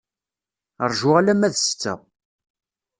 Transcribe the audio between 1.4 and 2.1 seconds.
d ssetta.